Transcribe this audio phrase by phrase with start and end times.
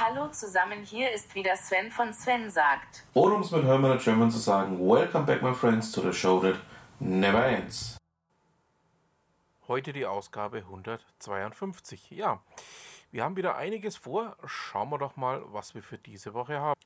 [0.00, 3.04] Hallo zusammen, hier ist wieder Sven von Sven sagt.
[3.14, 6.38] Oder um es mit Hermann German zu sagen, Welcome back my friends to the show
[6.38, 6.54] that
[7.00, 7.96] never ends.
[9.66, 12.12] Heute die Ausgabe 152.
[12.12, 12.40] Ja,
[13.10, 14.36] wir haben wieder einiges vor.
[14.44, 16.80] Schauen wir doch mal, was wir für diese Woche haben.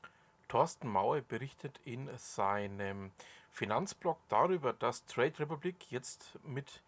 [0.47, 3.11] Thorsten Maue berichtet in seinem
[3.51, 6.81] Finanzblog darüber, dass Trade Republic jetzt mit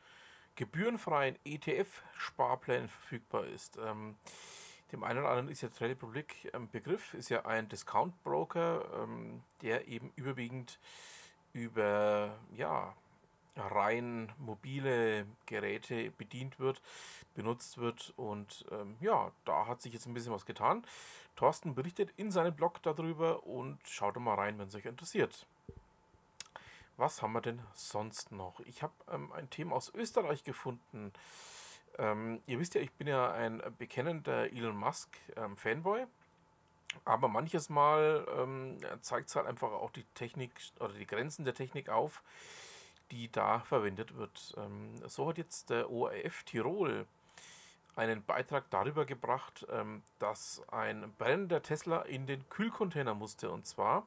[0.56, 3.78] gebührenfreien ETF-Sparplänen verfügbar ist.
[3.78, 4.16] Ähm,
[4.96, 9.44] dem einen oder anderen ist ja Trade Republic ein Begriff, ist ja ein Discount-Broker, ähm,
[9.62, 10.80] der eben überwiegend
[11.54, 12.96] über ja,
[13.56, 16.82] rein mobile Geräte bedient wird,
[17.34, 20.86] benutzt wird und ähm, ja, da hat sich jetzt ein bisschen was getan.
[21.36, 25.46] Thorsten berichtet in seinem Blog darüber und schaut mal rein, wenn es euch interessiert.
[26.98, 28.62] Was haben wir denn sonst noch?
[28.62, 31.12] Ich habe ähm, ein Thema aus Österreich gefunden.
[31.98, 35.56] Ähm, ihr wisst ja, ich bin ja ein bekennender Elon Musk ähm.
[37.04, 41.54] Aber manches Mal ähm, zeigt es halt einfach auch die Technik oder die Grenzen der
[41.54, 42.22] Technik auf,
[43.12, 44.54] die da verwendet wird.
[44.58, 47.06] Ähm, so hat jetzt der ORF Tirol
[47.96, 53.50] einen Beitrag darüber gebracht, ähm, dass ein brennender Tesla in den Kühlcontainer musste.
[53.50, 54.06] Und zwar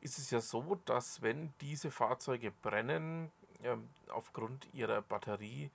[0.00, 3.30] ist es ja so, dass wenn diese Fahrzeuge brennen,
[3.62, 5.70] ähm, aufgrund ihrer Batterie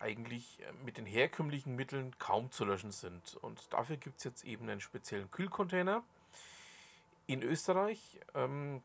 [0.00, 3.36] eigentlich äh, mit den herkömmlichen Mitteln kaum zu löschen sind.
[3.36, 6.02] Und dafür gibt es jetzt eben einen speziellen Kühlcontainer.
[7.26, 8.82] In Österreich ähm,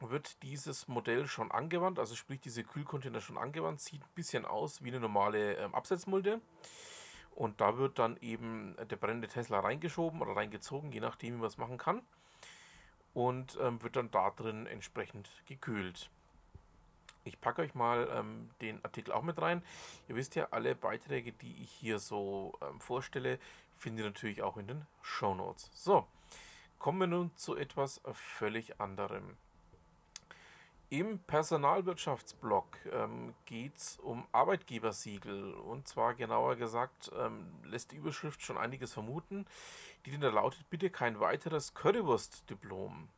[0.00, 4.82] wird dieses Modell schon angewandt, also sprich diese Kühlcontainer schon angewandt, sieht ein bisschen aus
[4.82, 6.40] wie eine normale ähm, Absetzmulde.
[7.34, 11.46] Und da wird dann eben der brennende Tesla reingeschoben oder reingezogen, je nachdem, wie man
[11.46, 12.02] es machen kann.
[13.14, 16.10] Und ähm, wird dann da drin entsprechend gekühlt.
[17.24, 19.62] Ich packe euch mal ähm, den Artikel auch mit rein.
[20.08, 23.38] Ihr wisst ja, alle Beiträge, die ich hier so ähm, vorstelle,
[23.76, 25.70] findet ihr natürlich auch in den Show Notes.
[25.72, 26.06] So,
[26.78, 29.36] kommen wir nun zu etwas völlig anderem.
[30.92, 35.54] Im Personalwirtschaftsblock ähm, geht es um Arbeitgebersiegel.
[35.54, 39.46] Und zwar genauer gesagt, ähm, lässt die Überschrift schon einiges vermuten.
[40.04, 43.08] Die da lautet: Bitte kein weiteres Currywurst-Diplom.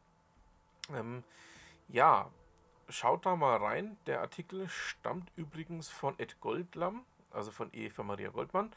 [0.95, 1.25] Ähm,
[1.89, 2.31] ja,
[2.89, 3.97] schaut da mal rein.
[4.07, 8.73] Der Artikel stammt übrigens von Ed Goldlam, also von Eva Maria Goldmann.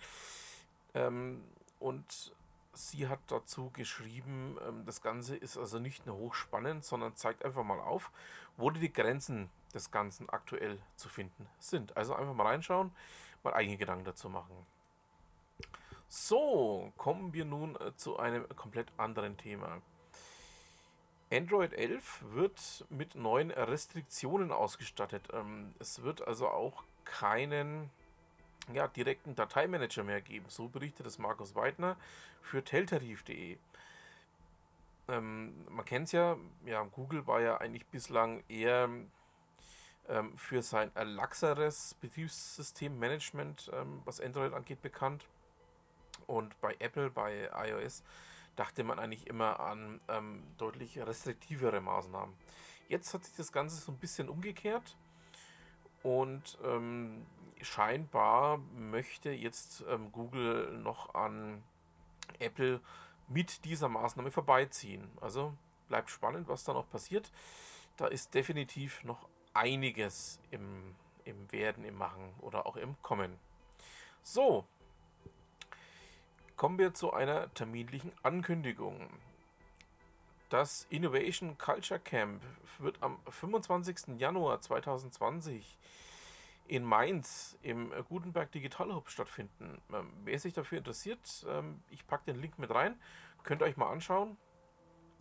[0.94, 1.44] Ähm,
[1.80, 2.34] und
[2.74, 7.64] sie hat dazu geschrieben, ähm, das Ganze ist also nicht nur hochspannend, sondern zeigt einfach
[7.64, 8.12] mal auf,
[8.56, 11.96] wo die Grenzen des Ganzen aktuell zu finden sind.
[11.98, 12.92] Also einfach mal reinschauen,
[13.44, 14.66] mal eigene Gedanken dazu machen.
[16.10, 19.82] So, kommen wir nun äh, zu einem komplett anderen Thema.
[21.32, 25.28] Android 11 wird mit neuen Restriktionen ausgestattet.
[25.34, 27.90] Ähm, es wird also auch keinen
[28.74, 30.46] ja, direkten Dateimanager mehr geben.
[30.50, 31.98] So berichtet es Markus Weidner
[32.42, 33.58] für teltarif.de.
[35.10, 38.90] Ähm, man kennt es ja, ja, Google war ja eigentlich bislang eher
[40.08, 43.72] ähm, für sein laxeres Betriebssystemmanagement,
[44.06, 45.26] was Android angeht, bekannt.
[46.26, 48.04] Und bei Apple, bei iOS,
[48.58, 52.36] dachte man eigentlich immer an ähm, deutlich restriktivere Maßnahmen.
[52.90, 54.98] Jetzt hat sich das Ganze so ein bisschen umgekehrt.
[56.04, 57.26] Und ähm,
[57.62, 61.64] scheinbar möchte jetzt ähm, Google noch an
[62.40, 62.82] Apple
[63.28, 65.10] mit dieser Maßnahme vorbeiziehen.
[65.22, 65.54] Also
[65.88, 67.32] bleibt spannend, was da noch passiert.
[67.98, 73.38] Da ist definitiv noch einiges im, im Werden, im Machen oder auch im Kommen.
[74.22, 74.66] So,
[76.58, 79.10] kommen wir zu einer terminlichen Ankündigung.
[80.50, 82.42] Das Innovation Culture Camp
[82.80, 84.18] wird am 25.
[84.18, 85.78] Januar 2020
[86.68, 89.82] in Mainz im Gutenberg Digital Hub stattfinden.
[89.94, 93.00] Ähm, wer sich dafür interessiert, ähm, ich packe den Link mit rein,
[93.44, 94.38] könnt ihr euch mal anschauen.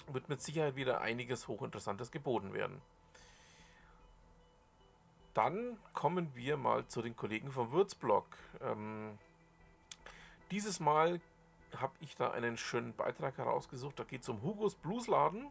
[0.08, 2.80] Wird mit Sicherheit wieder einiges hochinteressantes geboten werden.
[5.34, 8.26] Dann kommen wir mal zu den Kollegen vom Würzblog.
[8.60, 9.18] Ähm,
[10.50, 11.20] dieses Mal
[11.76, 13.98] habe ich da einen schönen Beitrag herausgesucht.
[13.98, 15.48] Da geht es um Hugos Bluesladen.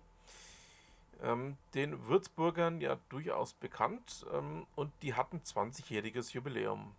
[1.24, 6.94] Ähm, den Würzburgern ja durchaus bekannt ähm, und die hatten 20-jähriges Jubiläum.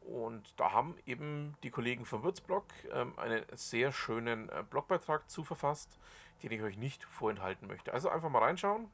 [0.00, 5.44] Und da haben eben die Kollegen vom Würzblog ähm, einen sehr schönen äh, Blogbeitrag zu
[5.44, 5.98] verfasst,
[6.42, 7.92] den ich euch nicht vorenthalten möchte.
[7.92, 8.90] Also einfach mal reinschauen.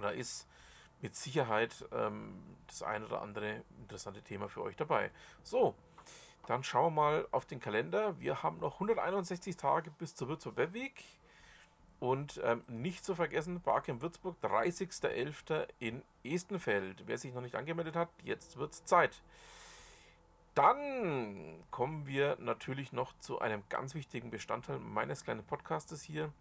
[0.00, 0.46] Da ist
[1.00, 5.10] mit Sicherheit ähm, das ein oder andere interessante Thema für euch dabei.
[5.42, 5.74] So,
[6.46, 8.18] dann schauen wir mal auf den Kalender.
[8.20, 11.04] Wir haben noch 161 Tage bis zur Würzburg Webweek.
[11.98, 15.66] Und ähm, nicht zu vergessen, Barcamp Würzburg, 30.11.
[15.78, 17.04] in Estenfeld.
[17.06, 19.22] Wer sich noch nicht angemeldet hat, jetzt wird es Zeit.
[20.54, 26.32] Dann kommen wir natürlich noch zu einem ganz wichtigen Bestandteil meines kleinen Podcastes hier.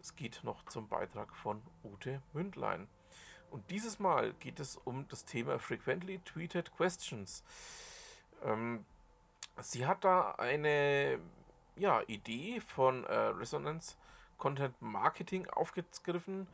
[0.00, 2.88] Es geht noch zum Beitrag von Ute Mündlein.
[3.50, 7.44] Und dieses Mal geht es um das Thema Frequently Tweeted Questions.
[8.44, 8.84] Ähm,
[9.60, 11.18] sie hat da eine
[11.76, 13.96] ja, Idee von äh, Resonance
[14.38, 16.46] Content Marketing aufgegriffen,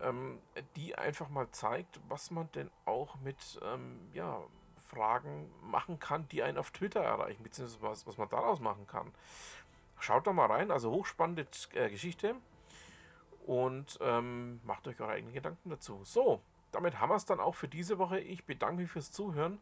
[0.00, 0.38] ähm,
[0.76, 4.42] die einfach mal zeigt, was man denn auch mit ähm, ja,
[4.76, 9.12] Fragen machen kann, die einen auf Twitter erreichen, beziehungsweise was, was man daraus machen kann.
[9.98, 12.34] Schaut da mal rein, also hochspannende äh, Geschichte
[13.46, 16.00] und ähm, macht euch eure eigenen Gedanken dazu.
[16.04, 16.40] So,
[16.72, 18.18] damit haben wir es dann auch für diese Woche.
[18.18, 19.60] Ich bedanke mich fürs Zuhören,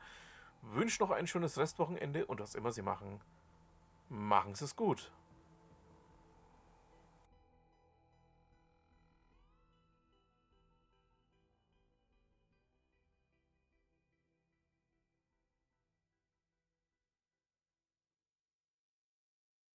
[0.62, 3.20] wünsche noch ein schönes Restwochenende und was immer Sie machen,
[4.08, 5.10] machen Sie es gut.